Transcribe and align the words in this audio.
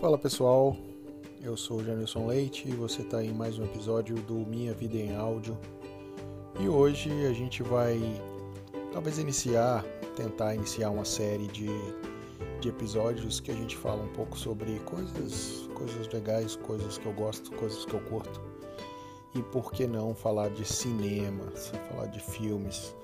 Fala 0.00 0.16
pessoal, 0.16 0.74
eu 1.42 1.58
sou 1.58 1.84
Janilson 1.84 2.26
Leite 2.26 2.66
e 2.66 2.72
você 2.72 3.02
está 3.02 3.22
em 3.22 3.34
mais 3.34 3.58
um 3.58 3.64
episódio 3.64 4.16
do 4.22 4.34
Minha 4.34 4.72
Vida 4.72 4.96
em 4.96 5.14
Áudio. 5.14 5.58
E 6.58 6.66
hoje 6.66 7.10
a 7.26 7.34
gente 7.34 7.62
vai 7.62 8.00
talvez 8.94 9.18
iniciar, 9.18 9.84
tentar 10.16 10.54
iniciar 10.54 10.88
uma 10.88 11.04
série 11.04 11.48
de, 11.48 11.68
de 12.62 12.70
episódios 12.70 13.40
que 13.40 13.50
a 13.50 13.54
gente 13.54 13.76
fala 13.76 14.02
um 14.02 14.08
pouco 14.14 14.38
sobre 14.38 14.78
coisas, 14.86 15.68
coisas 15.74 16.08
legais, 16.08 16.56
coisas 16.56 16.96
que 16.96 17.04
eu 17.04 17.12
gosto, 17.12 17.54
coisas 17.56 17.84
que 17.84 17.92
eu 17.92 18.00
curto. 18.00 18.40
E 19.34 19.42
por 19.42 19.70
que 19.70 19.86
não 19.86 20.14
falar 20.14 20.48
de 20.48 20.64
cinema, 20.64 21.44
falar 21.90 22.06
de 22.06 22.20
filmes. 22.20 22.96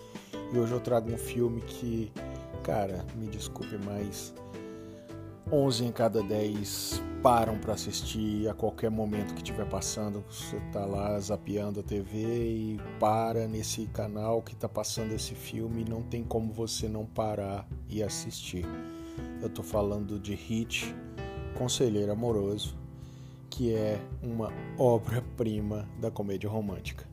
E 0.51 0.59
hoje 0.59 0.73
eu 0.73 0.81
trago 0.81 1.13
um 1.13 1.19
filme 1.19 1.61
que, 1.61 2.11
cara, 2.63 3.05
me 3.17 3.27
desculpe, 3.27 3.79
mas 3.85 4.33
11 5.51 5.85
em 5.85 5.93
cada 5.93 6.25
10 6.25 7.01
param 7.23 7.57
para 7.57 7.75
assistir 7.75 8.49
a 8.49 8.55
qualquer 8.55 8.91
momento 8.91 9.33
que 9.33 9.43
estiver 9.43 9.69
passando. 9.69 10.25
Você 10.29 10.59
tá 10.73 10.85
lá 10.85 11.19
zapeando 11.21 11.79
a 11.79 11.83
TV 11.85 12.19
e 12.19 12.81
para 12.99 13.47
nesse 13.47 13.87
canal 13.87 14.43
que 14.43 14.57
tá 14.57 14.69
passando 14.69 15.13
esse 15.13 15.37
filme, 15.37 15.85
não 15.89 16.03
tem 16.03 16.25
como 16.25 16.53
você 16.53 16.89
não 16.89 17.07
parar 17.07 17.65
e 17.89 18.03
assistir. 18.03 18.67
Eu 19.41 19.49
tô 19.49 19.63
falando 19.63 20.19
de 20.19 20.35
Hit, 20.35 20.93
Conselheiro 21.57 22.11
Amoroso, 22.11 22.77
que 23.49 23.73
é 23.73 24.01
uma 24.21 24.53
obra-prima 24.77 25.89
da 26.01 26.11
comédia 26.11 26.51
romântica. 26.51 27.07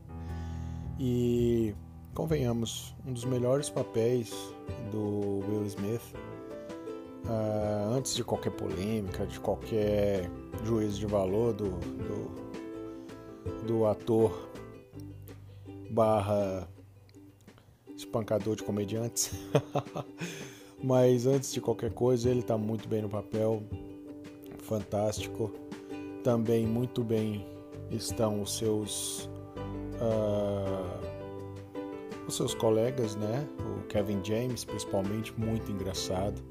E 0.98 1.72
convenhamos, 2.12 2.96
um 3.06 3.12
dos 3.12 3.24
melhores 3.24 3.70
papéis 3.70 4.32
do 4.90 5.38
Will 5.48 5.64
Smith 5.66 6.02
uh, 7.24 7.94
antes 7.94 8.14
de 8.14 8.24
qualquer 8.24 8.50
polêmica, 8.50 9.26
de 9.26 9.40
qualquer 9.40 10.30
juízo 10.64 10.98
de 11.00 11.06
valor 11.06 11.52
do, 11.52 11.70
do, 11.70 12.30
do 13.66 13.86
ator 13.86 14.50
barra 15.90 16.68
espancador 17.96 18.56
de 18.56 18.62
comediantes. 18.62 19.32
Mas 20.82 21.26
antes 21.26 21.52
de 21.52 21.60
qualquer 21.60 21.92
coisa, 21.92 22.28
ele 22.28 22.40
está 22.40 22.58
muito 22.58 22.88
bem 22.88 23.00
no 23.02 23.08
papel, 23.08 23.62
fantástico. 24.58 25.50
Também 26.22 26.66
muito 26.66 27.02
bem 27.02 27.46
estão 27.90 28.42
os 28.42 28.56
seus 28.58 29.30
uh, 30.00 31.14
os 32.26 32.36
seus 32.36 32.54
colegas, 32.54 33.14
né? 33.16 33.46
O 33.60 33.82
Kevin 33.86 34.22
James, 34.24 34.64
principalmente, 34.64 35.32
muito 35.38 35.70
engraçado. 35.70 36.42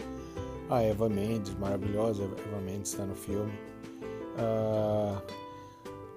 A 0.69 0.81
Eva 0.81 1.09
Mendes, 1.09 1.53
maravilhosa 1.55 2.23
Eva 2.23 2.61
Mendes 2.61 2.91
está 2.91 3.05
no 3.05 3.15
filme. 3.15 3.51
Uh, 4.37 5.21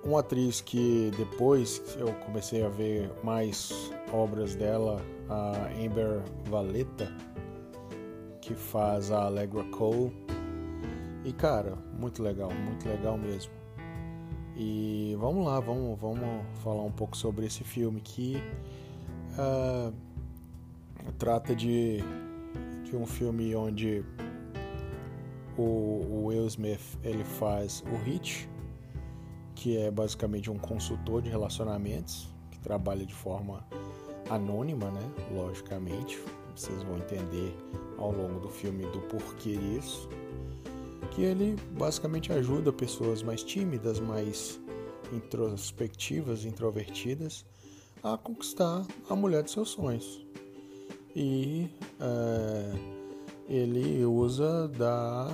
uma 0.05 0.21
atriz 0.21 0.61
que 0.61 1.11
depois 1.17 1.83
eu 1.99 2.13
comecei 2.25 2.65
a 2.65 2.69
ver 2.69 3.11
mais 3.25 3.91
obras 4.13 4.55
dela, 4.55 5.03
a 5.29 5.69
Amber 5.85 6.23
Valeta, 6.49 7.13
que 8.41 8.55
faz 8.55 9.11
a 9.11 9.25
Allegra 9.25 9.65
Cole. 9.65 10.13
E 11.25 11.33
cara, 11.33 11.77
muito 11.99 12.23
legal, 12.23 12.53
muito 12.53 12.89
legal 12.89 13.19
mesmo. 13.19 13.53
E 14.57 15.17
vamos 15.19 15.45
lá, 15.45 15.59
vamos, 15.59 15.99
vamos 16.01 16.47
falar 16.63 16.83
um 16.83 16.93
pouco 16.93 17.17
sobre 17.17 17.45
esse 17.45 17.65
filme 17.65 18.01
que 18.01 18.37
uh, 19.33 19.93
trata 21.19 21.55
de, 21.55 21.99
de 22.85 22.97
um 22.97 23.05
filme 23.05 23.55
onde 23.57 24.05
o, 25.59 26.27
Will 26.27 26.47
Smith 26.47 26.99
ele 27.03 27.25
faz 27.25 27.83
o 27.93 27.97
Hit, 28.05 28.49
que 29.55 29.77
é 29.79 29.91
basicamente 29.91 30.51
um 30.51 30.59
consultor 30.59 31.23
de 31.23 31.31
relacionamentos 31.31 32.29
que 32.51 32.59
trabalha 32.59 33.05
de 33.05 33.15
forma 33.15 33.67
anônima, 34.29 34.91
né? 34.91 35.11
Logicamente, 35.33 36.19
vocês 36.55 36.83
vão 36.83 36.99
entender 36.99 37.57
ao 37.99 38.13
longo 38.13 38.41
do 38.41 38.49
filme 38.49 38.85
do 38.87 39.01
porquê 39.03 39.57
disso. 39.57 40.09
Que 41.13 41.23
ele 41.23 41.57
basicamente 41.73 42.33
ajuda 42.33 42.73
pessoas 42.73 43.23
mais 43.23 43.43
tímidas, 43.43 43.99
mais 44.01 44.61
introspectivas, 45.13 46.45
introvertidas, 46.45 47.47
a 48.03 48.17
conquistar 48.19 48.85
a 49.09 49.17
mulher 49.17 49.43
de 49.43 49.51
seus 49.51 49.71
sonhos. 49.71 50.27
E 51.15 51.71
é, 52.01 52.96
ele 53.49 54.05
usa 54.05 54.69
da, 54.69 55.29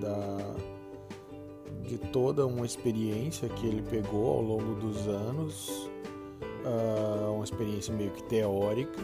da 0.00 0.56
de 1.86 1.98
toda 1.98 2.46
uma 2.46 2.64
experiência 2.64 3.48
que 3.48 3.66
ele 3.66 3.82
pegou 3.82 4.34
ao 4.34 4.42
longo 4.42 4.74
dos 4.74 5.08
anos, 5.08 5.90
uh, 6.64 7.32
uma 7.32 7.44
experiência 7.44 7.92
meio 7.92 8.10
que 8.12 8.22
teórica, 8.24 9.00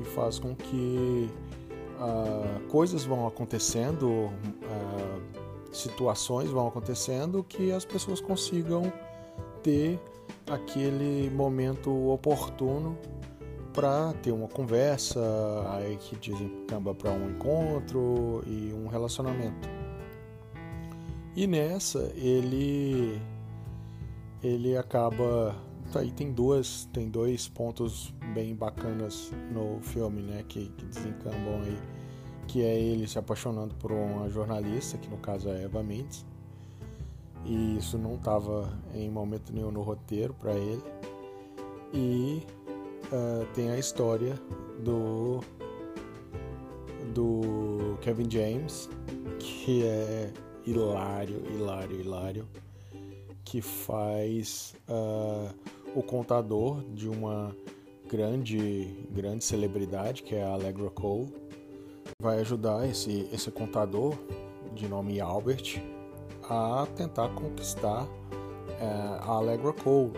e 0.00 0.04
faz 0.04 0.38
com 0.38 0.54
que 0.54 1.28
uh, 1.98 2.68
coisas 2.68 3.04
vão 3.04 3.26
acontecendo, 3.26 4.08
uh, 4.08 5.20
situações 5.72 6.48
vão 6.50 6.68
acontecendo 6.68 7.44
que 7.48 7.72
as 7.72 7.84
pessoas 7.84 8.20
consigam 8.20 8.92
ter 9.62 9.98
aquele 10.48 11.28
momento 11.30 11.90
oportuno 12.08 12.96
para 13.76 14.14
ter 14.14 14.32
uma 14.32 14.48
conversa, 14.48 15.20
aí 15.72 15.98
que 15.98 16.16
descamba 16.16 16.94
para 16.94 17.12
um 17.12 17.30
encontro 17.30 18.42
e 18.46 18.72
um 18.72 18.86
relacionamento. 18.86 19.68
E 21.36 21.46
nessa 21.46 22.10
ele 22.16 23.20
ele 24.42 24.76
acaba 24.78 25.54
tá 25.92 26.00
aí 26.00 26.10
tem 26.10 26.32
duas 26.32 26.88
tem 26.90 27.10
dois 27.10 27.48
pontos 27.48 28.14
bem 28.34 28.54
bacanas 28.54 29.30
no 29.52 29.78
filme, 29.82 30.22
né, 30.22 30.42
que, 30.48 30.70
que 30.70 30.86
desencambam 30.86 31.60
aí, 31.62 31.78
que 32.48 32.62
é 32.62 32.80
ele 32.80 33.06
se 33.06 33.18
apaixonando 33.18 33.74
por 33.74 33.92
uma 33.92 34.30
jornalista, 34.30 34.96
que 34.96 35.10
no 35.10 35.18
caso 35.18 35.50
é 35.50 35.64
Eva 35.64 35.82
Mendes. 35.82 36.24
E 37.44 37.76
isso 37.76 37.98
não 37.98 38.14
estava 38.14 38.72
em 38.94 39.10
momento 39.10 39.52
nenhum 39.52 39.70
no 39.70 39.82
roteiro 39.82 40.34
para 40.34 40.54
ele. 40.54 40.82
E 41.92 42.42
uh, 43.12 43.46
tem 43.54 43.70
a 43.70 43.78
história 43.78 44.34
do 44.80 45.40
do 47.14 47.96
Kevin 48.02 48.30
James, 48.30 48.90
que 49.38 49.84
é 49.84 50.30
hilário, 50.66 51.42
hilário, 51.50 52.00
hilário, 52.00 52.48
que 53.42 53.62
faz 53.62 54.74
uh, 54.88 55.54
o 55.94 56.02
contador 56.02 56.82
de 56.92 57.08
uma 57.08 57.56
grande, 58.06 58.94
grande 59.10 59.44
celebridade, 59.44 60.22
que 60.22 60.34
é 60.34 60.42
a 60.42 60.50
Allegra 60.50 60.90
Cole. 60.90 61.32
Vai 62.20 62.40
ajudar 62.40 62.86
esse, 62.86 63.28
esse 63.32 63.50
contador, 63.50 64.14
de 64.74 64.86
nome 64.86 65.18
Albert, 65.18 65.82
a 66.50 66.86
tentar 66.96 67.30
conquistar 67.30 68.04
uh, 68.04 69.22
a 69.22 69.30
Allegra 69.30 69.72
Cole 69.72 70.12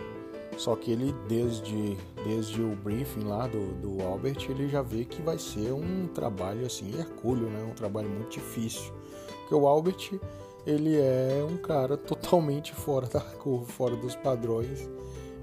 só 0.59 0.75
que 0.75 0.91
ele, 0.91 1.15
desde, 1.29 1.97
desde 2.25 2.61
o 2.61 2.75
briefing 2.75 3.23
lá 3.23 3.47
do, 3.47 3.73
do 3.75 4.03
Albert, 4.03 4.45
ele 4.49 4.67
já 4.67 4.81
vê 4.81 5.05
que 5.05 5.21
vai 5.21 5.39
ser 5.39 5.71
um 5.71 6.05
trabalho 6.07 6.65
assim, 6.65 6.91
hercúleo, 6.99 7.49
né? 7.49 7.63
Um 7.63 7.73
trabalho 7.73 8.09
muito 8.09 8.31
difícil. 8.31 8.91
Porque 9.39 9.55
o 9.55 9.65
Albert, 9.65 10.19
ele 10.67 10.97
é 10.97 11.47
um 11.49 11.55
cara 11.55 11.95
totalmente 11.97 12.73
fora 12.73 13.07
da 13.07 13.21
curva, 13.21 13.65
fora 13.67 13.95
dos 13.95 14.17
padrões. 14.17 14.89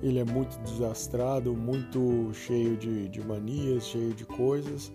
Ele 0.02 0.18
é 0.18 0.24
muito 0.24 0.58
desastrado, 0.58 1.56
muito 1.56 2.30
cheio 2.34 2.76
de, 2.76 3.08
de 3.08 3.26
manias, 3.26 3.86
cheio 3.86 4.12
de 4.12 4.26
coisas 4.26 4.92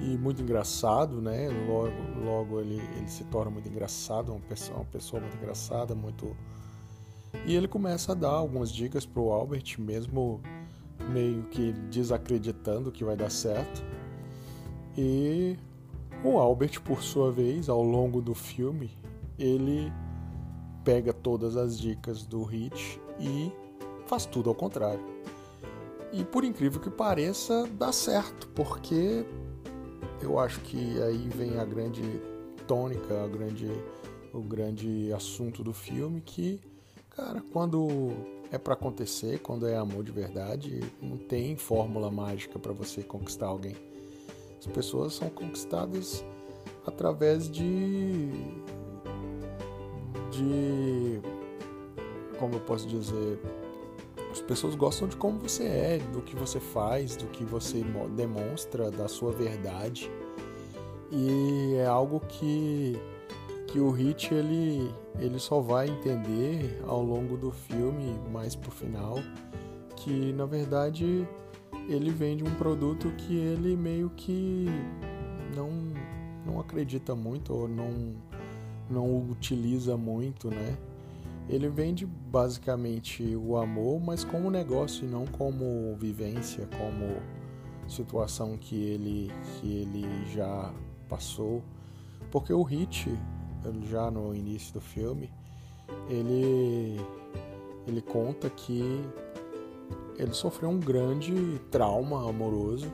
e 0.00 0.16
muito 0.16 0.40
engraçado, 0.40 1.20
né? 1.20 1.48
Logo, 1.66 2.24
logo 2.24 2.60
ele, 2.60 2.80
ele 2.96 3.08
se 3.08 3.24
torna 3.24 3.50
muito 3.50 3.68
engraçado, 3.68 4.30
uma 4.30 4.40
pessoa, 4.40 4.78
uma 4.78 4.84
pessoa 4.84 5.20
muito 5.20 5.36
engraçada, 5.36 5.96
muito 5.96 6.36
e 7.46 7.54
ele 7.54 7.66
começa 7.66 8.12
a 8.12 8.14
dar 8.14 8.30
algumas 8.30 8.70
dicas 8.70 9.04
para 9.04 9.20
o 9.20 9.32
Albert, 9.32 9.76
mesmo 9.78 10.40
meio 11.10 11.42
que 11.44 11.72
desacreditando 11.90 12.92
que 12.92 13.04
vai 13.04 13.16
dar 13.16 13.30
certo. 13.30 13.82
E 14.96 15.56
o 16.22 16.38
Albert, 16.38 16.80
por 16.82 17.02
sua 17.02 17.32
vez, 17.32 17.68
ao 17.68 17.82
longo 17.82 18.20
do 18.20 18.34
filme, 18.34 18.90
ele 19.38 19.92
pega 20.84 21.12
todas 21.12 21.56
as 21.56 21.78
dicas 21.78 22.24
do 22.24 22.42
Hit 22.44 23.00
e 23.18 23.52
faz 24.06 24.26
tudo 24.26 24.50
ao 24.50 24.54
contrário. 24.54 25.04
E 26.12 26.24
por 26.24 26.44
incrível 26.44 26.80
que 26.80 26.90
pareça, 26.90 27.66
dá 27.78 27.90
certo, 27.90 28.46
porque 28.48 29.24
eu 30.20 30.38
acho 30.38 30.60
que 30.60 31.00
aí 31.02 31.28
vem 31.34 31.58
a 31.58 31.64
grande 31.64 32.02
tônica, 32.66 33.24
a 33.24 33.26
grande, 33.26 33.70
o 34.32 34.40
grande 34.40 35.12
assunto 35.12 35.64
do 35.64 35.72
filme 35.72 36.20
que 36.20 36.60
Cara, 37.16 37.42
quando 37.52 38.10
é 38.50 38.58
para 38.58 38.74
acontecer, 38.74 39.38
quando 39.40 39.66
é 39.66 39.76
amor 39.76 40.02
de 40.02 40.12
verdade, 40.12 40.80
não 41.00 41.16
tem 41.16 41.56
fórmula 41.56 42.10
mágica 42.10 42.58
para 42.58 42.72
você 42.72 43.02
conquistar 43.02 43.46
alguém. 43.46 43.76
As 44.58 44.66
pessoas 44.66 45.14
são 45.14 45.28
conquistadas 45.28 46.24
através 46.86 47.50
de 47.50 48.30
de. 50.32 51.20
Como 52.38 52.54
eu 52.54 52.60
posso 52.60 52.88
dizer? 52.88 53.38
As 54.30 54.40
pessoas 54.40 54.74
gostam 54.74 55.06
de 55.06 55.16
como 55.16 55.38
você 55.38 55.64
é, 55.64 55.98
do 56.12 56.22
que 56.22 56.34
você 56.34 56.58
faz, 56.58 57.14
do 57.16 57.26
que 57.26 57.44
você 57.44 57.84
demonstra, 58.16 58.90
da 58.90 59.06
sua 59.06 59.30
verdade. 59.30 60.10
E 61.10 61.74
é 61.76 61.84
algo 61.84 62.20
que, 62.20 62.98
que 63.72 63.80
o 63.80 63.90
Hit 63.90 64.32
ele, 64.34 64.94
ele 65.18 65.38
só 65.38 65.58
vai 65.58 65.88
entender 65.88 66.78
ao 66.86 67.02
longo 67.02 67.38
do 67.38 67.50
filme, 67.50 68.14
mais 68.30 68.54
pro 68.54 68.70
final, 68.70 69.18
que 69.96 70.30
na 70.34 70.44
verdade 70.44 71.26
ele 71.88 72.10
vende 72.10 72.44
um 72.44 72.54
produto 72.56 73.10
que 73.12 73.34
ele 73.34 73.74
meio 73.74 74.10
que 74.10 74.66
não, 75.56 75.70
não 76.44 76.60
acredita 76.60 77.14
muito 77.14 77.54
ou 77.54 77.66
não, 77.66 78.14
não 78.90 79.30
utiliza 79.30 79.96
muito, 79.96 80.50
né? 80.50 80.76
Ele 81.48 81.70
vende 81.70 82.04
basicamente 82.04 83.34
o 83.34 83.56
amor, 83.56 83.98
mas 84.02 84.22
como 84.22 84.50
negócio 84.50 85.06
e 85.06 85.08
não 85.08 85.26
como 85.26 85.96
vivência, 85.96 86.68
como 86.76 87.16
situação 87.88 88.58
que 88.58 88.76
ele, 88.76 89.32
que 89.54 89.78
ele 89.78 90.06
já 90.30 90.72
passou. 91.08 91.62
Porque 92.30 92.52
o 92.52 92.62
Hit, 92.62 93.10
já 93.88 94.10
no 94.10 94.34
início 94.34 94.74
do 94.74 94.80
filme, 94.80 95.30
ele, 96.08 97.00
ele 97.86 98.00
conta 98.00 98.48
que 98.50 98.82
ele 100.16 100.34
sofreu 100.34 100.70
um 100.70 100.78
grande 100.78 101.58
trauma 101.70 102.28
amoroso 102.28 102.86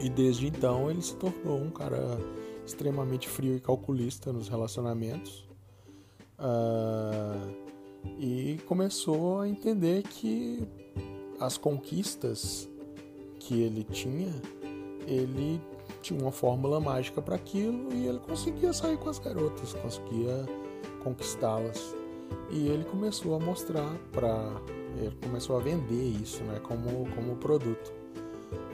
e 0.00 0.08
desde 0.08 0.46
então 0.46 0.90
ele 0.90 1.02
se 1.02 1.16
tornou 1.16 1.58
um 1.58 1.70
cara 1.70 2.18
extremamente 2.64 3.28
frio 3.28 3.56
e 3.56 3.60
calculista 3.60 4.32
nos 4.32 4.48
relacionamentos. 4.48 5.48
Uh, 6.38 7.68
e 8.18 8.58
começou 8.66 9.40
a 9.40 9.48
entender 9.48 10.02
que 10.02 10.62
as 11.40 11.56
conquistas 11.56 12.68
que 13.40 13.60
ele 13.60 13.84
tinha, 13.84 14.32
ele 15.06 15.60
tinha 16.00 16.20
uma 16.20 16.32
fórmula 16.32 16.80
mágica 16.80 17.20
para 17.20 17.36
aquilo 17.36 17.92
e 17.92 18.06
ele 18.06 18.18
conseguia 18.18 18.72
sair 18.72 18.96
com 18.96 19.08
as 19.08 19.18
garotas, 19.18 19.74
conseguia 19.74 20.46
conquistá-las. 21.02 21.94
E 22.50 22.68
ele 22.68 22.84
começou 22.84 23.34
a 23.34 23.40
mostrar 23.40 23.90
para 24.12 24.52
ele 24.96 25.16
começou 25.22 25.56
a 25.56 25.60
vender 25.60 26.16
isso, 26.20 26.42
né, 26.44 26.60
como 26.62 27.08
como 27.14 27.36
produto 27.36 27.92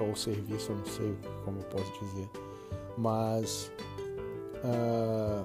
ou 0.00 0.14
serviço, 0.14 0.72
eu 0.72 0.76
não 0.76 0.84
sei 0.86 1.16
como 1.44 1.58
eu 1.58 1.64
posso 1.64 1.92
dizer. 2.04 2.30
Mas 2.96 3.70
uh, 4.64 5.44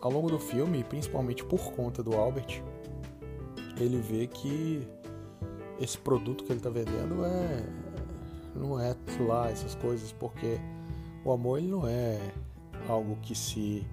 ao 0.00 0.10
longo 0.10 0.30
do 0.30 0.38
filme, 0.38 0.84
principalmente 0.84 1.44
por 1.44 1.72
conta 1.72 2.02
do 2.02 2.14
Albert, 2.14 2.62
ele 3.78 3.98
vê 3.98 4.26
que 4.26 4.86
esse 5.80 5.98
produto 5.98 6.44
que 6.44 6.52
ele 6.52 6.60
está 6.60 6.70
vendendo 6.70 7.24
é 7.24 7.66
não 8.54 8.80
é 8.80 8.96
lá 9.20 9.50
essas 9.50 9.74
coisas, 9.74 10.12
porque 10.12 10.58
o 11.26 11.32
amor 11.32 11.58
ele 11.58 11.66
não 11.66 11.86
é 11.86 12.32
algo 12.88 13.16
que 13.16 13.34
se 13.34 13.84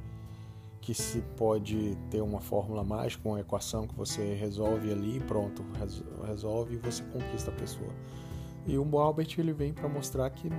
que 0.80 0.94
se 0.94 1.22
pode 1.38 1.98
ter 2.12 2.22
uma 2.22 2.42
fórmula 2.42 2.84
mágica, 2.84 3.28
uma 3.28 3.40
equação 3.40 3.88
que 3.88 3.96
você 3.96 4.34
resolve 4.34 4.92
ali, 4.92 5.18
pronto, 5.22 5.64
resolve 6.26 6.76
e 6.76 6.78
você 6.78 7.02
conquista 7.04 7.52
a 7.52 7.54
pessoa. 7.54 7.90
E 8.68 8.78
o 8.78 9.00
Albert 9.00 9.34
ele 9.38 9.54
vem 9.54 9.74
para 9.74 9.88
mostrar 9.88 10.30
que 10.30 10.50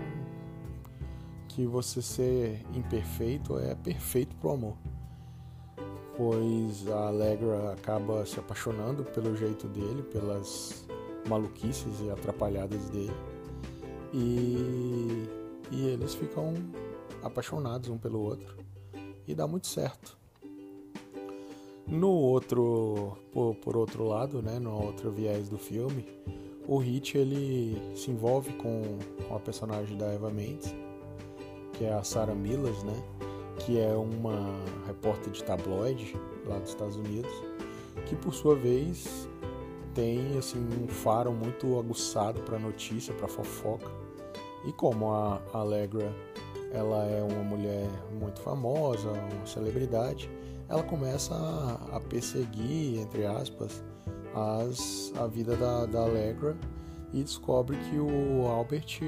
que 1.46 1.66
você 1.66 2.02
ser 2.02 2.66
imperfeito 2.74 3.58
é 3.58 3.74
perfeito 3.76 4.34
pro 4.36 4.52
amor. 4.52 4.76
Pois 6.16 6.88
a 6.88 7.08
Allegra 7.08 7.74
acaba 7.74 8.24
se 8.26 8.40
apaixonando 8.40 9.04
pelo 9.04 9.36
jeito 9.36 9.68
dele, 9.68 10.02
pelas 10.02 10.84
maluquices 11.28 12.00
e 12.00 12.10
atrapalhadas 12.10 12.88
dele. 12.88 13.14
E, 14.12 15.28
e 15.74 15.88
eles 15.88 16.14
ficam 16.14 16.54
apaixonados 17.22 17.88
um 17.88 17.98
pelo 17.98 18.20
outro 18.20 18.56
e 19.26 19.34
dá 19.34 19.46
muito 19.46 19.66
certo. 19.66 20.16
No 21.86 22.10
outro, 22.10 23.18
por, 23.32 23.54
por 23.56 23.76
outro 23.76 24.04
lado, 24.04 24.40
né, 24.40 24.58
no 24.58 24.72
outro 24.72 25.10
viés 25.10 25.48
do 25.48 25.58
filme, 25.58 26.06
o 26.66 26.78
Hit 26.78 27.18
ele 27.18 27.76
se 27.94 28.10
envolve 28.10 28.52
com, 28.54 28.98
com 29.28 29.34
a 29.34 29.40
personagem 29.40 29.96
da 29.96 30.06
Eva 30.06 30.30
Mendes, 30.30 30.74
que 31.74 31.84
é 31.84 31.92
a 31.92 32.02
Sarah 32.02 32.34
Milas, 32.34 32.82
né, 32.84 32.94
que 33.58 33.78
é 33.78 33.94
uma 33.94 34.34
repórter 34.86 35.30
de 35.32 35.44
tabloide 35.44 36.16
lá 36.46 36.58
dos 36.58 36.70
Estados 36.70 36.96
Unidos, 36.96 37.32
que 38.06 38.16
por 38.16 38.32
sua 38.32 38.54
vez 38.54 39.28
tem 39.94 40.38
assim 40.38 40.58
um 40.58 40.88
faro 40.88 41.32
muito 41.32 41.78
aguçado 41.78 42.40
para 42.42 42.58
notícia, 42.58 43.14
para 43.14 43.28
fofoca. 43.28 44.03
E 44.66 44.72
como 44.72 45.12
a 45.12 45.40
Allegra 45.52 46.12
ela 46.72 47.04
é 47.04 47.22
uma 47.22 47.44
mulher 47.44 47.88
muito 48.18 48.40
famosa, 48.40 49.10
uma 49.10 49.46
celebridade, 49.46 50.28
ela 50.68 50.82
começa 50.82 51.34
a, 51.34 51.96
a 51.96 52.00
perseguir, 52.00 52.98
entre 52.98 53.24
aspas, 53.24 53.84
as, 54.34 55.12
a 55.16 55.26
vida 55.26 55.56
da, 55.56 55.86
da 55.86 56.00
Allegra 56.00 56.56
e 57.12 57.22
descobre 57.22 57.76
que 57.76 57.96
o 57.96 58.46
Albert 58.46 58.98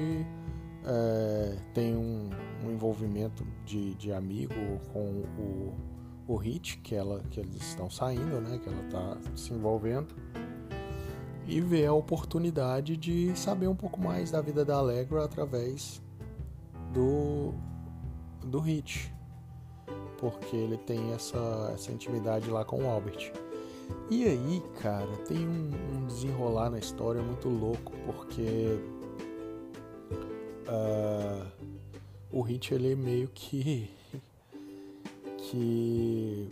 é, 0.85 1.57
tem 1.73 1.95
um, 1.95 2.29
um, 2.63 2.71
envolvimento 2.71 3.45
de, 3.65 3.93
de 3.95 4.13
amigo 4.13 4.53
com 4.93 5.23
o, 5.37 5.75
o 6.27 6.35
Hit, 6.37 6.77
que, 6.77 6.95
ela, 6.95 7.21
que 7.29 7.41
eles 7.41 7.55
estão 7.55 7.89
saindo, 7.89 8.39
né, 8.39 8.57
que 8.57 8.69
ela 8.69 8.81
está 8.83 9.17
se 9.35 9.53
envolvendo, 9.53 10.15
e 11.47 11.61
vê 11.61 11.85
a 11.85 11.93
oportunidade 11.93 12.97
de 12.97 13.35
saber 13.37 13.67
um 13.67 13.75
pouco 13.75 13.99
mais 14.01 14.29
da 14.31 14.41
vida 14.41 14.65
da 14.65 14.75
Allegra 14.75 15.23
através 15.23 16.01
do, 16.93 17.53
do 18.43 18.59
Hit, 18.59 19.13
porque 20.17 20.55
ele 20.55 20.77
tem 20.77 21.13
essa, 21.13 21.71
essa 21.73 21.91
intimidade 21.91 22.49
lá 22.49 22.65
com 22.65 22.83
o 22.83 22.89
Albert. 22.89 23.31
E 24.09 24.25
aí, 24.25 24.61
cara, 24.81 25.15
tem 25.25 25.47
um, 25.47 25.71
um 25.95 26.07
desenrolar 26.07 26.69
na 26.69 26.79
história 26.79 27.21
muito 27.21 27.47
louco, 27.47 27.93
porque 28.05 28.77
uh, 30.67 31.47
o 32.29 32.41
Hit 32.41 32.73
ele 32.73 32.91
é 32.91 32.95
meio 32.95 33.29
que 33.29 33.89
que 35.37 36.49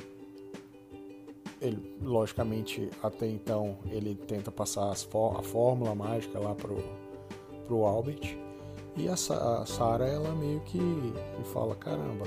ele, 1.66 1.98
logicamente 2.02 2.90
até 3.02 3.28
então 3.28 3.78
ele 3.90 4.16
tenta 4.16 4.52
passar 4.52 4.92
a 4.92 5.42
fórmula 5.42 5.94
mágica 5.96 6.40
lá 6.40 6.54
pro, 6.56 6.78
pro 7.68 7.84
Albert 7.86 8.38
e 8.96 9.08
a, 9.08 9.14
a 9.14 9.66
Sarah 9.66 10.08
ela 10.08 10.34
meio 10.36 10.60
que, 10.62 10.80
que 10.80 11.44
fala 11.52 11.76
caramba 11.76 12.26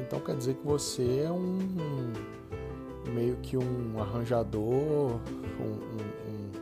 então 0.00 0.20
quer 0.20 0.36
dizer 0.36 0.54
que 0.54 0.66
você 0.66 1.24
é 1.26 1.30
um, 1.30 1.58
um 1.58 3.12
meio 3.12 3.36
que 3.36 3.56
um 3.56 4.00
arranjador, 4.00 5.20
um, 5.60 5.78
um, 6.28 6.52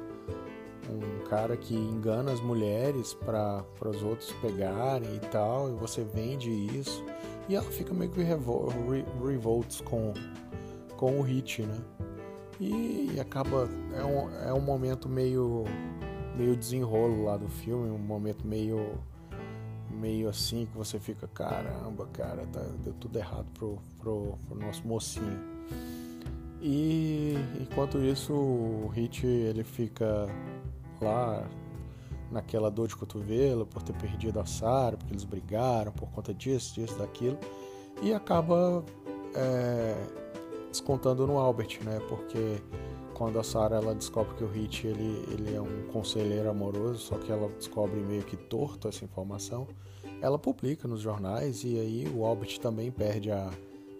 um, 0.93 1.25
cara 1.29 1.57
que 1.57 1.75
engana 1.75 2.33
as 2.33 2.41
mulheres 2.41 3.15
para 3.15 3.65
os 3.85 4.03
outros 4.03 4.33
pegarem 4.41 5.17
e 5.17 5.21
tal, 5.31 5.71
e 5.71 5.73
você 5.73 6.03
vende 6.03 6.51
isso. 6.51 7.05
E 7.49 7.55
ela 7.55 7.65
fica 7.71 7.95
meio 7.95 8.11
que 8.11 8.23
revol 8.23 8.69
re 8.89 9.05
revolts 9.25 9.81
com, 9.81 10.13
com 11.01 11.19
o 11.19 11.23
hit, 11.23 11.63
né? 11.63 11.79
E, 12.61 13.19
acaba. 13.19 13.67
É 13.97 14.05
um, 14.05 14.49
é 14.49 14.53
um 14.53 14.61
momento 14.61 15.09
meio, 15.09 15.65
meio 16.37 16.55
desenrolo 16.55 17.25
lá 17.25 17.39
do 17.39 17.49
filme, 17.49 17.89
um 17.89 17.97
momento 17.97 18.47
meio 18.47 18.99
meio 19.91 20.29
assim 20.29 20.67
que 20.67 20.77
você 20.77 20.99
fica, 21.01 21.27
caramba, 21.29 22.07
cara, 22.13 22.47
tá, 22.53 22.61
deu 22.85 22.93
tudo 22.95 23.19
errado 23.19 23.47
pro, 23.55 23.79
pro, 23.99 24.39
pro 24.47 24.59
nosso 24.59 24.87
mocinho. 24.87 25.41
E 26.61 27.35
enquanto 27.61 27.99
isso 27.99 28.33
o 28.35 28.89
Hit 28.95 29.27
ele 29.27 29.65
fica 29.65 30.27
lá 31.01 31.49
naquela 32.31 32.71
dor 32.71 32.89
de 32.89 32.97
cotovelo 32.97 33.67
por 33.67 33.83
ter 33.83 33.95
perdido 33.95 34.39
a 34.39 34.47
Sarah, 34.47 34.97
porque 34.97 35.13
eles 35.13 35.25
brigaram 35.25 35.93
por 35.93 36.11
conta 36.11 36.33
disso, 36.33 36.75
disso, 36.75 36.97
daquilo, 36.99 37.39
e 38.01 38.15
acaba 38.15 38.85
é, 39.35 39.97
descontando 40.71 41.27
no 41.27 41.39
Albert, 41.39 41.81
né? 41.85 42.01
Porque 42.09 42.61
quando 43.15 43.39
a 43.39 43.45
Sarah 43.45 43.77
ela 43.77 43.95
descobre 43.95 44.35
que 44.35 44.45
o 44.45 44.49
Hit 44.49 44.87
ele, 44.87 45.25
ele 45.31 45.55
é 45.55 45.61
um 45.61 45.87
conselheiro 45.93 46.49
amoroso, 46.49 47.01
só 47.01 47.19
que 47.19 47.31
ela 47.31 47.49
descobre 47.51 48.01
meio 48.01 48.23
que 48.23 48.37
torto 48.37 48.89
essa 48.89 49.05
informação, 49.05 49.67
ela 50.23 50.39
publica 50.39 50.89
nos 50.89 51.01
jornais 51.01 51.63
e 51.65 51.79
aí 51.79 52.09
o 52.15 52.25
Albert 52.25 52.59
também 52.61 52.91
perde 52.91 53.31
a, 53.31 53.51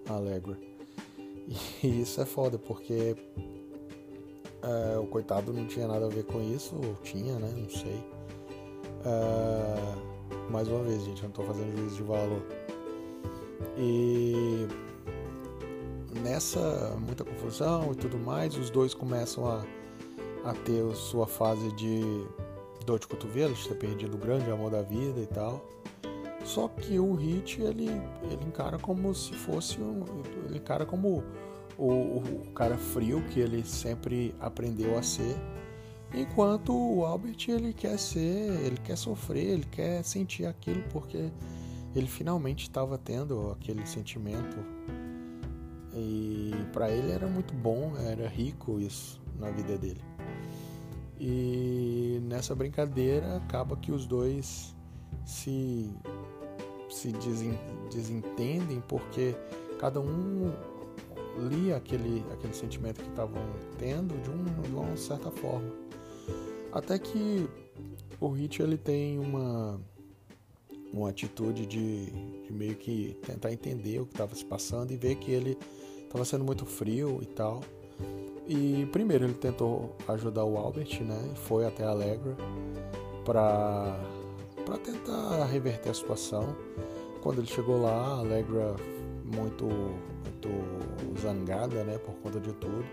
a 0.09 0.13
Allegra. 0.15 0.59
E 1.83 2.01
isso 2.01 2.21
é 2.21 2.25
foda, 2.25 2.59
porque 2.59 3.17
é, 4.63 4.99
o 4.99 5.07
coitado 5.07 5.53
não 5.53 5.67
tinha 5.67 5.87
nada 5.87 6.07
a 6.07 6.09
ver 6.09 6.25
com 6.25 6.41
isso, 6.41 6.75
ou 6.77 6.95
tinha, 7.03 7.39
né? 7.39 7.53
Não 7.57 7.69
sei. 7.69 8.03
É, 9.05 10.51
mais 10.51 10.69
uma 10.69 10.83
vez, 10.83 11.03
gente, 11.05 11.23
eu 11.23 11.29
não 11.29 11.35
tô 11.35 11.43
fazendo 11.43 11.77
juízo 11.77 11.97
de 11.97 12.03
valor. 12.03 12.43
E 13.77 14.67
nessa 16.31 16.97
muita 17.05 17.25
confusão 17.25 17.91
e 17.93 17.97
tudo 17.97 18.17
mais, 18.17 18.57
os 18.57 18.71
dois 18.71 18.95
começam 18.95 19.47
a, 19.47 19.65
a 20.45 20.55
ter 20.55 20.95
sua 20.95 21.27
fase 21.27 21.73
de 21.73 22.01
dor 22.87 23.01
de 23.01 23.09
cotovelo, 23.09 23.53
de 23.53 23.69
ter 23.69 23.75
perdido 23.75 24.15
o 24.15 24.19
grande 24.19 24.49
amor 24.49 24.71
da 24.71 24.81
vida 24.81 25.21
e 25.21 25.27
tal. 25.27 25.65
Só 26.45 26.69
que 26.69 26.99
o 26.99 27.15
Hit 27.15 27.61
ele, 27.61 27.89
ele 28.31 28.45
encara 28.47 28.79
como 28.79 29.13
se 29.13 29.33
fosse 29.33 29.81
um, 29.81 30.05
ele 30.47 30.59
encara 30.59 30.87
como 30.87 31.23
o, 31.77 31.89
o, 31.89 32.53
cara 32.55 32.79
frio 32.79 33.23
que 33.31 33.41
ele 33.41 33.65
sempre 33.65 34.35
aprendeu 34.41 34.97
a 34.97 35.03
ser, 35.03 35.37
enquanto 36.15 36.73
o 36.73 37.05
Albert 37.05 37.47
ele 37.49 37.73
quer 37.73 37.99
ser, 37.99 38.65
ele 38.65 38.79
quer 38.85 38.97
sofrer, 38.97 39.47
ele 39.47 39.67
quer 39.71 40.03
sentir 40.05 40.47
aquilo 40.47 40.83
porque 40.91 41.31
ele 41.95 42.07
finalmente 42.07 42.63
estava 42.63 42.97
tendo 42.97 43.51
aquele 43.51 43.85
sentimento 43.85 44.57
e 45.95 46.53
para 46.73 46.91
ele 46.91 47.11
era 47.13 47.27
muito 47.27 47.53
bom, 47.55 47.93
era 47.97 48.29
rico 48.29 48.81
isso 48.81 49.21
na 49.39 49.51
vida 49.51 49.77
dele. 49.77 50.03
E 51.19 52.21
nessa 52.23 52.55
brincadeira 52.55 53.37
acaba 53.37 53.77
que 53.77 53.93
os 53.93 54.07
dois 54.07 54.75
se 55.25 55.93
se 56.89 57.13
desentendem 57.93 58.83
porque 58.89 59.37
cada 59.79 60.01
um 60.01 60.53
lia 61.49 61.77
aquele, 61.77 62.25
aquele 62.33 62.53
sentimento 62.53 63.01
que 63.01 63.09
estavam 63.09 63.41
tendo 63.79 64.21
de, 64.23 64.31
um, 64.31 64.63
de 64.63 64.73
uma 64.73 64.97
certa 64.97 65.31
forma. 65.31 65.71
Até 66.73 66.99
que 66.99 67.49
o 68.21 68.29
Hit 68.29 68.61
ele 68.61 68.77
tem 68.77 69.19
uma, 69.19 69.81
uma 70.93 71.11
atitude 71.11 71.67
de, 71.67 72.07
de 72.07 72.53
meio 72.53 72.75
que 72.75 73.17
tentar 73.27 73.53
entender 73.53 74.01
o 74.01 74.07
que 74.07 74.15
estava 74.15 74.35
se 74.35 74.45
passando 74.45 74.93
e 74.93 74.97
ver 74.97 75.17
que 75.17 75.31
ele 75.31 75.57
estava 76.05 76.25
sendo 76.25 76.45
muito 76.45 76.67
frio 76.67 77.19
e 77.23 77.27
tal. 77.27 77.61
E 78.47 78.89
primeiro 78.91 79.25
ele 79.25 79.35
tentou 79.35 79.95
ajudar 80.09 80.45
o 80.45 80.57
Albert, 80.57 81.03
né? 81.03 81.33
E 81.33 81.39
foi 81.39 81.67
até 81.67 81.85
a 81.85 81.91
Allegra 81.91 82.37
para 83.25 83.99
para 84.65 84.79
tentar 84.79 85.45
reverter 85.47 85.91
a 85.91 85.95
situação. 85.95 86.57
Quando 87.23 87.39
ele 87.39 87.47
chegou 87.49 87.81
lá, 87.81 87.91
a 87.91 88.19
Allegra 88.19 88.77
muito, 89.25 89.67
muito 89.67 91.21
zangada, 91.21 91.83
né, 91.85 91.99
por 91.99 92.15
conta 92.17 92.41
de 92.41 92.53
tudo. 92.53 92.85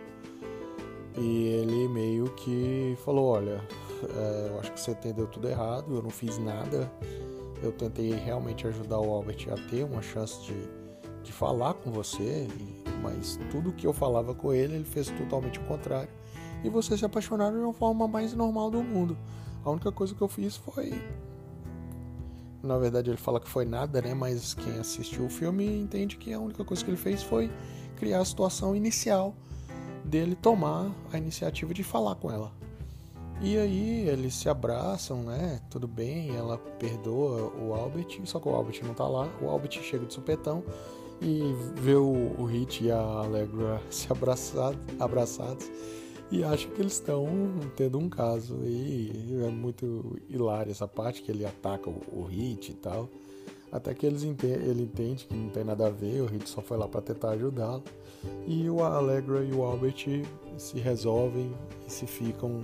E 1.17 1.47
ele 1.47 1.87
meio 1.87 2.25
que 2.35 2.95
falou, 3.03 3.25
olha, 3.25 3.61
é, 4.03 4.49
eu 4.51 4.59
acho 4.59 4.71
que 4.71 4.79
você 4.79 4.91
entendeu 4.91 5.27
tudo 5.27 5.47
errado, 5.47 5.95
eu 5.95 6.01
não 6.01 6.09
fiz 6.09 6.37
nada. 6.37 6.91
Eu 7.61 7.71
tentei 7.71 8.11
realmente 8.11 8.67
ajudar 8.67 8.99
o 8.99 9.11
Albert 9.11 9.47
a 9.51 9.69
ter 9.69 9.83
uma 9.83 10.01
chance 10.01 10.41
de, 10.43 10.53
de 11.23 11.31
falar 11.31 11.73
com 11.73 11.91
você, 11.91 12.47
mas 13.01 13.39
tudo 13.51 13.73
que 13.73 13.87
eu 13.87 13.93
falava 13.93 14.33
com 14.33 14.53
ele, 14.53 14.75
ele 14.75 14.83
fez 14.83 15.09
totalmente 15.09 15.59
o 15.59 15.63
contrário. 15.63 16.09
E 16.63 16.69
vocês 16.69 16.99
se 16.99 17.05
apaixonaram 17.05 17.57
de 17.57 17.63
uma 17.63 17.73
forma 17.73 18.07
mais 18.07 18.33
normal 18.33 18.69
do 18.69 18.83
mundo. 18.83 19.17
A 19.63 19.71
única 19.71 19.91
coisa 19.91 20.13
que 20.13 20.21
eu 20.21 20.27
fiz 20.27 20.55
foi 20.55 20.93
na 22.63 22.77
verdade 22.77 23.09
ele 23.09 23.17
fala 23.17 23.39
que 23.39 23.47
foi 23.47 23.65
nada, 23.65 24.01
né? 24.01 24.13
Mas 24.13 24.53
quem 24.53 24.77
assistiu 24.79 25.25
o 25.25 25.29
filme 25.29 25.65
entende 25.65 26.17
que 26.17 26.33
a 26.33 26.39
única 26.39 26.63
coisa 26.63 26.83
que 26.83 26.89
ele 26.89 26.97
fez 26.97 27.23
foi 27.23 27.51
criar 27.95 28.19
a 28.19 28.25
situação 28.25 28.75
inicial 28.75 29.35
dele 30.03 30.35
tomar 30.35 30.91
a 31.11 31.17
iniciativa 31.17 31.73
de 31.73 31.83
falar 31.83 32.15
com 32.15 32.31
ela. 32.31 32.51
E 33.39 33.55
aí 33.55 34.09
eles 34.09 34.33
se 34.33 34.49
abraçam, 34.49 35.21
né? 35.21 35.61
Tudo 35.69 35.87
bem, 35.87 36.35
ela 36.35 36.57
perdoa 36.57 37.53
o 37.55 37.73
Albert, 37.73 38.19
só 38.25 38.39
que 38.39 38.49
o 38.49 38.55
Albert 38.55 38.81
não 38.83 38.95
tá 38.95 39.07
lá. 39.07 39.29
O 39.41 39.47
Albert 39.47 39.79
chega 39.83 40.05
de 40.05 40.13
supetão 40.13 40.63
e 41.21 41.41
vê 41.75 41.93
o, 41.93 42.35
o 42.37 42.45
Hit 42.45 42.83
e 42.83 42.91
a 42.91 42.99
Allegra 42.99 43.81
se 43.91 44.11
abraçado, 44.11 44.77
abraçados 44.99 45.69
e 46.31 46.43
acha 46.43 46.67
que 46.67 46.81
eles 46.81 46.93
estão 46.93 47.27
tendo 47.75 47.97
um 47.97 48.09
caso. 48.09 48.57
E 48.63 49.39
é 49.45 49.49
muito 49.49 50.19
hilário 50.29 50.71
essa 50.71 50.87
parte 50.87 51.21
que 51.21 51.31
ele 51.31 51.45
ataca 51.45 51.89
o, 51.89 52.01
o 52.11 52.23
Hit 52.23 52.71
e 52.71 52.75
tal. 52.75 53.07
Até 53.71 53.93
que 53.93 54.05
eles 54.05 54.23
ente 54.23 54.45
ele 54.45 54.83
entende 54.83 55.25
que 55.27 55.35
não 55.35 55.49
tem 55.49 55.63
nada 55.63 55.87
a 55.87 55.89
ver, 55.89 56.21
o 56.21 56.25
Hit 56.25 56.49
só 56.49 56.61
foi 56.61 56.77
lá 56.77 56.87
para 56.87 57.01
tentar 57.01 57.31
ajudá-lo. 57.31 57.83
E 58.47 58.69
o 58.69 58.81
Allegra 58.81 59.43
e 59.43 59.51
o 59.51 59.61
Albert 59.63 60.25
se 60.57 60.79
resolvem 60.79 61.53
e 61.85 61.91
se 61.91 62.07
ficam 62.07 62.61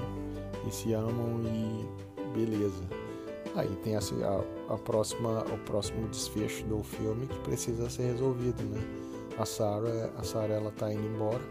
e 0.67 0.71
se 0.71 0.93
amam 0.93 1.41
e 1.43 2.37
beleza. 2.37 2.83
Aí 3.55 3.69
tem 3.83 3.95
a, 3.95 3.99
a, 3.99 4.73
a 4.73 4.77
próxima, 4.77 5.41
o 5.41 5.57
próximo 5.65 6.07
desfecho 6.07 6.63
do 6.65 6.83
filme 6.83 7.27
que 7.27 7.39
precisa 7.39 7.89
ser 7.89 8.03
resolvido, 8.11 8.63
né? 8.63 8.81
A 9.37 9.45
Sarah, 9.45 10.11
a 10.17 10.23
Sarah 10.23 10.55
ela 10.55 10.71
tá 10.71 10.91
indo 10.91 11.05
embora 11.05 11.41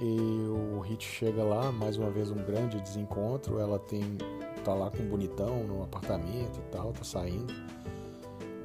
e 0.00 0.48
o 0.48 0.80
Hit 0.80 1.04
chega 1.04 1.44
lá, 1.44 1.70
mais 1.70 1.96
uma 1.96 2.10
vez 2.10 2.30
um 2.30 2.42
grande 2.44 2.80
desencontro. 2.80 3.58
Ela 3.58 3.78
tem 3.78 4.02
tá 4.64 4.74
lá 4.74 4.90
com 4.90 5.02
um 5.02 5.08
bonitão 5.08 5.64
no 5.64 5.82
apartamento 5.82 6.58
e 6.58 6.70
tal, 6.70 6.92
tá 6.92 7.04
saindo. 7.04 7.52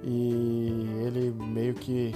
E 0.04 0.88
ele 1.06 1.32
meio 1.32 1.74
que 1.74 2.14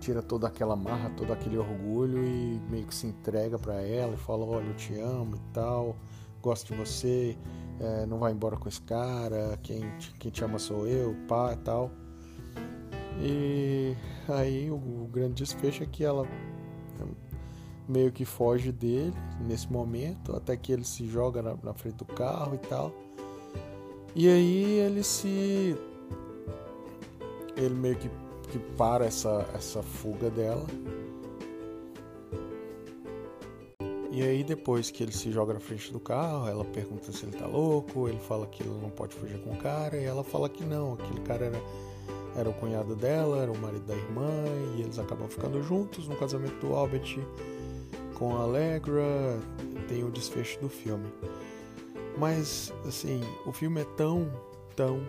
tira 0.00 0.22
toda 0.22 0.46
aquela 0.48 0.74
marra, 0.74 1.10
todo 1.10 1.32
aquele 1.32 1.58
orgulho 1.58 2.24
e 2.24 2.60
meio 2.70 2.86
que 2.86 2.94
se 2.94 3.06
entrega 3.06 3.58
para 3.58 3.82
ela 3.82 4.14
e 4.14 4.16
fala: 4.16 4.44
Olha, 4.44 4.66
eu 4.66 4.74
te 4.74 4.98
amo 4.98 5.36
e 5.36 5.52
tal, 5.52 5.96
gosto 6.42 6.72
de 6.72 6.78
você, 6.78 7.36
é, 7.78 8.06
não 8.06 8.18
vai 8.18 8.32
embora 8.32 8.56
com 8.56 8.68
esse 8.68 8.80
cara, 8.82 9.58
quem, 9.62 9.82
quem 10.18 10.30
te 10.30 10.42
ama 10.42 10.58
sou 10.58 10.86
eu, 10.86 11.14
pá 11.28 11.52
e 11.52 11.56
tal. 11.58 11.90
E 13.22 13.96
aí 14.28 14.70
o, 14.70 14.74
o 14.74 15.08
grande 15.12 15.34
desfecho 15.34 15.82
é 15.82 15.86
que 15.86 16.02
ela 16.02 16.26
meio 17.90 18.12
que 18.12 18.24
foge 18.24 18.70
dele 18.70 19.12
nesse 19.40 19.70
momento, 19.70 20.34
até 20.36 20.56
que 20.56 20.72
ele 20.72 20.84
se 20.84 21.08
joga 21.08 21.42
na, 21.42 21.56
na 21.62 21.74
frente 21.74 21.96
do 21.96 22.04
carro 22.04 22.54
e 22.54 22.58
tal. 22.58 22.92
E 24.14 24.28
aí 24.28 24.64
ele 24.78 25.02
se. 25.02 25.76
Ele 27.56 27.74
meio 27.74 27.96
que, 27.96 28.08
que 28.50 28.58
para 28.58 29.06
essa, 29.06 29.48
essa 29.54 29.82
fuga 29.82 30.28
dela. 30.30 30.66
E 34.10 34.22
aí 34.22 34.42
depois 34.42 34.90
que 34.90 35.02
ele 35.02 35.12
se 35.12 35.30
joga 35.30 35.54
na 35.54 35.60
frente 35.60 35.92
do 35.92 36.00
carro, 36.00 36.48
ela 36.48 36.64
pergunta 36.64 37.12
se 37.12 37.24
ele 37.24 37.36
tá 37.36 37.46
louco, 37.46 38.08
ele 38.08 38.18
fala 38.18 38.46
que 38.46 38.62
ele 38.62 38.70
não 38.82 38.90
pode 38.90 39.14
fugir 39.14 39.40
com 39.40 39.50
o 39.50 39.56
cara, 39.56 39.96
e 39.96 40.04
ela 40.04 40.24
fala 40.24 40.48
que 40.48 40.64
não, 40.64 40.94
aquele 40.94 41.20
cara 41.20 41.46
era, 41.46 41.62
era 42.36 42.50
o 42.50 42.52
cunhado 42.52 42.96
dela, 42.96 43.38
era 43.38 43.52
o 43.52 43.56
marido 43.56 43.86
da 43.86 43.94
irmã, 43.94 44.28
e 44.76 44.82
eles 44.82 44.98
acabam 44.98 45.28
ficando 45.28 45.62
juntos 45.62 46.08
no 46.08 46.16
casamento 46.16 46.58
do 46.66 46.74
Albert 46.74 47.18
com 48.14 48.36
a 48.36 48.40
Allegra, 48.40 49.38
tem 49.88 50.02
o 50.02 50.10
desfecho 50.10 50.58
do 50.60 50.68
filme. 50.68 51.06
Mas, 52.18 52.72
assim, 52.86 53.22
o 53.46 53.52
filme 53.52 53.80
é 53.80 53.84
tão, 53.96 54.30
tão, 54.76 55.00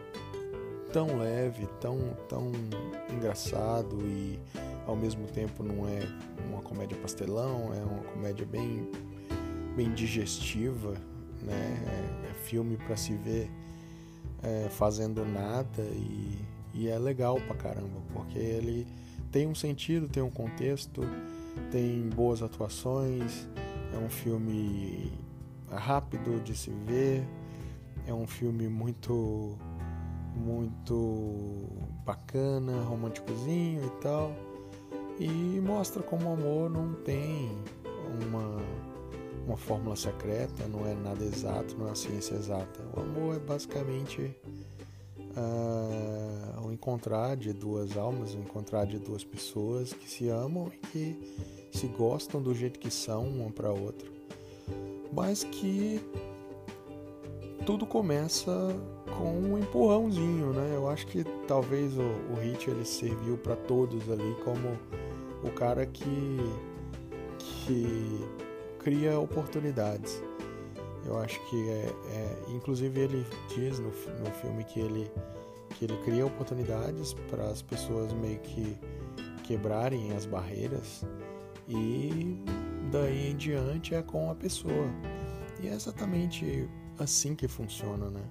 tão 0.92 1.18
leve, 1.18 1.68
tão, 1.80 1.98
tão 2.28 2.52
engraçado 3.10 3.98
e 4.02 4.40
ao 4.86 4.96
mesmo 4.96 5.28
tempo 5.28 5.64
não 5.64 5.88
é 5.88 6.02
uma 6.50 6.62
comédia 6.62 6.98
pastelão, 6.98 7.74
é 7.74 7.84
uma 7.84 8.04
comédia 8.12 8.46
bem, 8.46 8.90
bem 9.76 9.94
digestiva, 9.94 10.94
né? 11.42 11.78
É, 11.88 12.32
é 12.32 12.34
filme 12.34 12.78
para 12.78 12.96
se 12.96 13.14
ver 13.16 13.50
é, 14.44 14.68
fazendo 14.70 15.26
nada 15.26 15.82
e, 15.82 16.38
e 16.74 16.88
é 16.88 16.98
legal 16.98 17.40
pra 17.42 17.56
caramba, 17.56 18.02
porque 18.14 18.40
ele 18.40 18.88
tem 19.32 19.48
um 19.48 19.56
sentido, 19.56 20.08
tem 20.10 20.22
um 20.22 20.30
contexto 20.30 21.02
tem 21.72 22.10
boas 22.10 22.42
atuações, 22.42 23.48
é 23.94 23.98
um 23.98 24.10
filme 24.10 25.12
rápido 25.70 26.42
de 26.44 26.56
se 26.56 26.72
ver, 26.86 27.28
é 28.06 28.14
um 28.14 28.28
filme 28.28 28.68
muito 28.68 29.58
muito 30.36 31.68
bacana, 32.06 32.82
românticozinho 32.82 33.86
e 33.86 34.02
tal. 34.02 34.34
E 35.20 35.28
mostra 35.62 36.02
como 36.02 36.30
o 36.30 36.34
amor 36.34 36.70
não 36.70 36.94
tem 37.04 37.52
uma, 38.26 38.58
uma 39.46 39.58
fórmula 39.58 39.96
secreta, 39.96 40.68
não 40.68 40.86
é 40.88 40.96
nada 40.96 41.24
exato, 41.24 41.78
não 41.78 41.88
é 41.88 41.92
a 41.92 41.96
ciência 41.96 42.36
exata. 42.36 42.82
O 42.96 43.02
amor 43.02 43.36
é 43.36 43.40
basicamente 43.40 44.36
uh, 45.36 46.66
o 46.66 46.72
encontrar 46.72 47.36
de 47.36 47.54
duas 47.54 47.96
almas, 47.98 48.34
o 48.34 48.38
encontrar 48.40 48.86
de 48.86 48.98
duas 48.98 49.24
pessoas 49.24 49.94
que 49.94 50.10
se 50.10 50.30
amam 50.30 50.72
e 50.74 50.78
que 50.88 51.70
se 51.72 51.88
gostam 51.88 52.42
do 52.42 52.54
jeito 52.54 52.80
que 52.80 52.92
são 52.92 53.28
uma 53.28 53.50
para 53.50 53.72
outra, 53.72 54.10
mas 55.14 55.44
que 55.44 56.02
tudo 57.66 57.86
começa 57.86 58.52
com 59.18 59.32
um 59.32 59.58
empurrãozinho, 59.58 60.54
né? 60.54 60.72
Eu 60.76 60.90
acho 60.90 61.08
que 61.08 61.24
talvez 61.48 61.98
o, 61.98 62.02
o 62.02 62.40
Hit 62.42 62.70
ele 62.70 62.86
serviu 62.86 63.38
para 63.38 63.56
todos 63.56 64.10
ali 64.10 64.36
como 64.44 64.78
o 65.44 65.52
cara 65.52 65.86
que 65.86 66.38
que 67.40 68.26
cria 68.80 69.20
oportunidades. 69.20 70.24
Eu 71.06 71.18
acho 71.20 71.40
que 71.50 71.70
é, 71.70 71.94
é 72.14 72.38
inclusive 72.50 73.00
ele 73.00 73.26
diz 73.50 73.80
no, 73.80 73.90
no 73.90 74.32
filme 74.42 74.64
que 74.64 74.80
ele 74.80 75.12
que 75.78 75.86
ele 75.86 75.98
cria 76.04 76.26
oportunidades 76.26 77.14
para 77.30 77.46
as 77.46 77.62
pessoas 77.62 78.14
meio 78.14 78.40
que 78.40 78.78
quebrarem 79.44 80.12
as 80.12 80.26
barreiras 80.26 81.06
e 81.68 82.38
daí 82.92 83.32
em 83.32 83.36
diante 83.36 83.96
é 83.96 84.02
com 84.02 84.30
a 84.30 84.36
pessoa. 84.36 84.90
E 85.62 85.68
é 85.68 85.74
exatamente 85.74 86.68
assim 87.00 87.36
que 87.36 87.48
funciona, 87.48 88.10
né? 88.10 88.22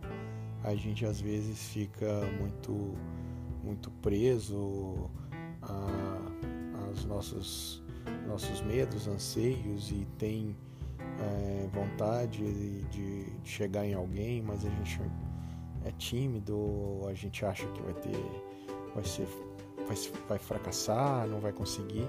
A 0.62 0.74
gente 0.74 1.04
às 1.04 1.20
vezes 1.20 1.68
fica 1.68 2.20
muito 2.38 2.94
muito 3.62 3.90
preso 4.02 5.10
a, 5.62 6.86
aos 6.86 7.04
nossos 7.04 7.82
nossos 8.26 8.60
medos, 8.62 9.06
anseios 9.06 9.90
e 9.90 10.06
tem 10.18 10.56
é, 11.18 11.68
vontade 11.72 12.38
de, 12.38 12.82
de 12.84 13.26
chegar 13.44 13.84
em 13.84 13.94
alguém, 13.94 14.42
mas 14.42 14.64
a 14.64 14.70
gente 14.70 15.00
é 15.84 15.90
tímido, 15.92 17.00
a 17.08 17.14
gente 17.14 17.44
acha 17.44 17.66
que 17.68 17.82
vai 17.82 17.94
ter, 17.94 18.16
vai 18.94 19.04
ser, 19.04 19.26
vai, 19.86 19.96
vai 20.28 20.38
fracassar, 20.38 21.26
não 21.26 21.40
vai 21.40 21.52
conseguir. 21.52 22.08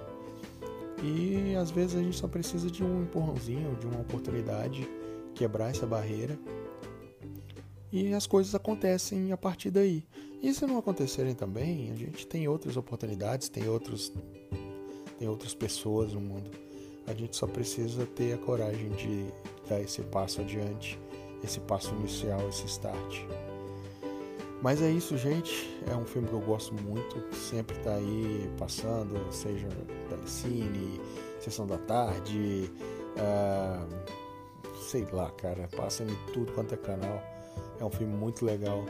E 1.04 1.56
às 1.56 1.72
vezes 1.72 1.96
a 1.96 2.04
gente 2.04 2.16
só 2.16 2.28
precisa 2.28 2.70
de 2.70 2.84
um 2.84 3.04
empurrãozinho, 3.04 3.76
de 3.78 3.88
uma 3.88 4.02
oportunidade, 4.02 4.88
quebrar 5.34 5.70
essa 5.72 5.88
barreira. 5.88 6.38
E 7.92 8.14
as 8.14 8.26
coisas 8.26 8.56
acontecem 8.56 9.32
a 9.32 9.38
partir 9.38 9.70
daí. 9.70 10.04
E 10.42 10.54
se 10.54 10.66
não 10.66 10.78
acontecerem 10.78 11.36
também, 11.36 11.92
a 11.92 11.96
gente 11.96 12.26
tem 12.26 12.48
outras 12.48 12.78
oportunidades, 12.78 13.50
tem 13.50 13.68
outros 13.68 14.14
tem 15.20 15.28
outras 15.28 15.54
pessoas 15.54 16.14
no 16.14 16.20
mundo. 16.20 16.50
A 17.06 17.14
gente 17.14 17.36
só 17.36 17.46
precisa 17.46 18.08
ter 18.08 18.34
a 18.34 18.38
coragem 18.40 18.90
de 18.92 19.26
dar 19.70 19.80
esse 19.80 20.02
passo 20.02 20.42
adiante, 20.42 21.00
esse 21.44 21.60
passo 21.60 21.94
inicial, 21.94 22.50
esse 22.50 22.66
start. 22.66 23.20
Mas 24.62 24.82
é 24.82 24.90
isso, 24.90 25.16
gente. 25.18 25.70
É 25.92 25.96
um 25.96 26.06
filme 26.06 26.28
que 26.28 26.34
eu 26.34 26.42
gosto 26.42 26.74
muito, 26.74 27.36
sempre 27.36 27.78
está 27.78 27.94
aí 27.94 28.50
passando, 28.58 29.32
seja 29.32 29.68
telecine, 30.10 31.00
sessão 31.40 31.68
da 31.68 31.78
tarde, 31.78 32.72
uh, 33.18 34.82
sei 34.82 35.08
lá, 35.12 35.30
cara, 35.32 35.68
passa 35.76 36.04
em 36.04 36.34
tudo 36.34 36.52
quanto 36.54 36.74
é 36.74 36.78
canal. 36.78 37.22
É 37.82 37.84
um 37.84 37.90
filme 37.90 38.16
muito 38.16 38.46
legal. 38.46 38.86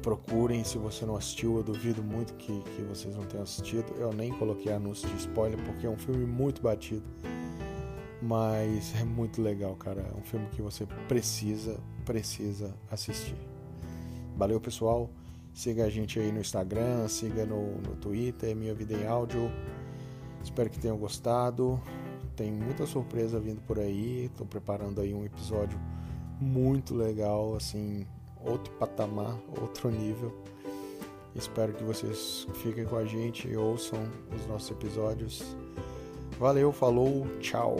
Procurem 0.00 0.64
se 0.64 0.78
você 0.78 1.04
não 1.04 1.14
assistiu, 1.14 1.58
eu 1.58 1.62
duvido 1.62 2.02
muito 2.02 2.32
que, 2.34 2.58
que 2.74 2.82
vocês 2.82 3.14
não 3.14 3.26
tenham 3.26 3.42
assistido. 3.42 3.92
Eu 3.98 4.14
nem 4.14 4.32
coloquei 4.32 4.72
anúncio 4.72 5.06
de 5.10 5.16
spoiler 5.18 5.62
porque 5.66 5.86
é 5.86 5.90
um 5.90 5.98
filme 5.98 6.24
muito 6.24 6.62
batido. 6.62 7.04
Mas 8.22 8.94
é 8.98 9.04
muito 9.04 9.42
legal, 9.42 9.76
cara. 9.76 10.00
É 10.00 10.18
um 10.18 10.22
filme 10.22 10.46
que 10.52 10.62
você 10.62 10.86
precisa, 11.06 11.78
precisa 12.06 12.74
assistir. 12.90 13.36
Valeu, 14.38 14.58
pessoal. 14.58 15.10
Siga 15.52 15.84
a 15.84 15.90
gente 15.90 16.18
aí 16.18 16.32
no 16.32 16.40
Instagram, 16.40 17.08
siga 17.08 17.44
no, 17.44 17.72
no 17.82 17.94
Twitter, 17.96 18.56
Minha 18.56 18.74
Vida 18.74 18.94
em 18.94 19.06
Áudio. 19.06 19.52
Espero 20.42 20.70
que 20.70 20.78
tenham 20.78 20.96
gostado. 20.96 21.78
Tem 22.34 22.50
muita 22.50 22.86
surpresa 22.86 23.38
vindo 23.38 23.60
por 23.60 23.78
aí. 23.78 24.24
Estou 24.24 24.46
preparando 24.46 25.02
aí 25.02 25.12
um 25.12 25.26
episódio 25.26 25.78
muito 26.40 26.94
legal, 26.94 27.54
assim, 27.54 28.06
outro 28.44 28.72
patamar, 28.74 29.36
outro 29.60 29.90
nível. 29.90 30.34
Espero 31.34 31.72
que 31.72 31.84
vocês 31.84 32.46
fiquem 32.54 32.84
com 32.84 32.96
a 32.96 33.04
gente 33.04 33.46
e 33.46 33.56
ouçam 33.56 34.00
os 34.34 34.46
nossos 34.46 34.70
episódios. 34.70 35.56
Valeu, 36.38 36.72
falou, 36.72 37.26
tchau. 37.38 37.76